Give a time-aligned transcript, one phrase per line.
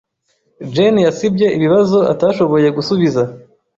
[0.73, 3.21] Jane yasibye ibibazo atashoboye gusubiza.